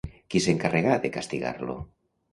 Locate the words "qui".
0.33-0.39